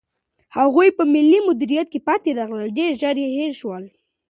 هغوی 0.57 0.87
چې 0.91 0.95
په 0.97 1.03
مالي 1.11 1.39
مدیریت 1.49 1.87
کې 1.91 1.99
پاتې 2.07 2.29
راغلل، 2.39 2.69
ډېر 2.79 2.91
ژر 3.01 3.15
هېر 3.39 3.51
شول. 3.59 3.83